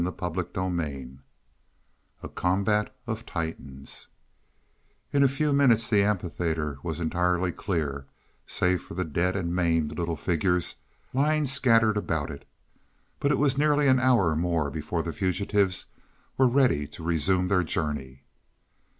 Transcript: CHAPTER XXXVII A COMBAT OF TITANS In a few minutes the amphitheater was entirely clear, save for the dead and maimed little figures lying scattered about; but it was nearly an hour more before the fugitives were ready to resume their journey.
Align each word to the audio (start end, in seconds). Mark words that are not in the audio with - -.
CHAPTER 0.03 0.41
XXXVII 0.41 1.19
A 2.23 2.29
COMBAT 2.29 2.91
OF 3.05 3.23
TITANS 3.23 4.07
In 5.13 5.21
a 5.21 5.27
few 5.27 5.53
minutes 5.53 5.91
the 5.91 6.01
amphitheater 6.03 6.79
was 6.81 6.99
entirely 6.99 7.51
clear, 7.51 8.07
save 8.47 8.81
for 8.81 8.95
the 8.95 9.05
dead 9.05 9.35
and 9.35 9.55
maimed 9.55 9.95
little 9.99 10.15
figures 10.15 10.77
lying 11.13 11.45
scattered 11.45 11.97
about; 11.97 12.31
but 13.19 13.31
it 13.31 13.37
was 13.37 13.59
nearly 13.59 13.87
an 13.87 13.99
hour 13.99 14.35
more 14.35 14.71
before 14.71 15.03
the 15.03 15.13
fugitives 15.13 15.85
were 16.35 16.47
ready 16.49 16.87
to 16.87 17.03
resume 17.03 17.45
their 17.47 17.61
journey. 17.61 18.23